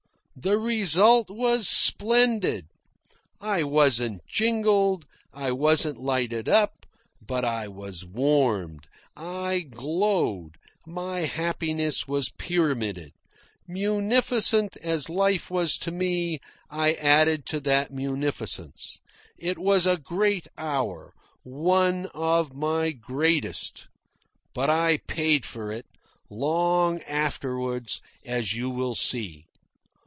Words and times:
The 0.33 0.57
result 0.57 1.29
was 1.29 1.67
splendid. 1.69 2.65
I 3.39 3.61
wasn't 3.61 4.25
jingled, 4.25 5.05
I 5.31 5.51
wasn't 5.51 5.99
lighted 5.99 6.49
up; 6.49 6.87
but 7.21 7.45
I 7.45 7.67
was 7.67 8.05
warmed, 8.05 8.87
I 9.15 9.59
glowed, 9.59 10.55
my 10.83 11.19
happiness 11.25 12.07
was 12.07 12.31
pyramided. 12.39 13.11
Munificent 13.67 14.77
as 14.77 15.11
life 15.11 15.51
was 15.51 15.77
to 15.77 15.91
me, 15.91 16.39
I 16.71 16.93
added 16.93 17.45
to 17.47 17.59
that 17.59 17.93
munificence. 17.93 18.97
It 19.37 19.59
was 19.59 19.85
a 19.85 19.97
great 19.97 20.47
hour 20.57 21.13
one 21.43 22.07
of 22.15 22.55
my 22.55 22.89
greatest. 22.93 23.89
But 24.55 24.71
I 24.71 25.01
paid 25.05 25.45
for 25.45 25.71
it, 25.71 25.85
long 26.31 26.99
afterwards, 27.03 28.01
as 28.25 28.53
you 28.53 28.71
will 28.71 28.95
see. 28.95 29.45